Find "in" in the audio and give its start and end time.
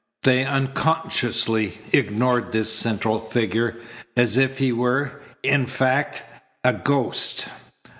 5.43-5.67